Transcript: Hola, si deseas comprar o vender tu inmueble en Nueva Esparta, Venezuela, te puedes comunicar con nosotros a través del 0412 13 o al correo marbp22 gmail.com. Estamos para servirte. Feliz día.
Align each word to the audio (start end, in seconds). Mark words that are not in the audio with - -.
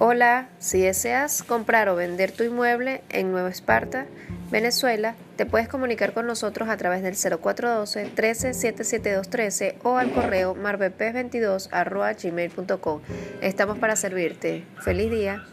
Hola, 0.00 0.48
si 0.60 0.80
deseas 0.80 1.42
comprar 1.42 1.88
o 1.88 1.96
vender 1.96 2.30
tu 2.30 2.44
inmueble 2.44 3.02
en 3.08 3.32
Nueva 3.32 3.48
Esparta, 3.48 4.06
Venezuela, 4.48 5.16
te 5.34 5.44
puedes 5.44 5.66
comunicar 5.66 6.12
con 6.12 6.24
nosotros 6.24 6.68
a 6.68 6.76
través 6.76 7.02
del 7.02 7.16
0412 7.16 8.12
13 9.28 9.78
o 9.82 9.96
al 9.96 10.12
correo 10.12 10.54
marbp22 10.54 11.68
gmail.com. 12.22 13.00
Estamos 13.42 13.78
para 13.78 13.96
servirte. 13.96 14.64
Feliz 14.84 15.10
día. 15.10 15.44